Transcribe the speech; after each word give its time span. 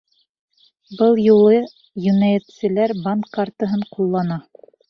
Был 1.01 1.19
юлы 1.25 1.59
енәйәтселәр 2.07 2.97
банк 3.07 3.31
картаһын 3.39 3.89
ҡуллана. 3.99 4.43